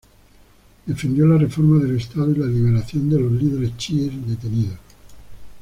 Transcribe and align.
Defendió 0.87 1.27
la 1.27 1.37
reforma 1.37 1.77
del 1.79 1.95
estado 1.95 2.31
y 2.31 2.35
la 2.37 2.47
liberación 2.47 3.07
de 3.07 3.19
los 3.19 3.31
líderes 3.33 3.77
chiíes 3.77 4.11
detenidos. 4.27 4.79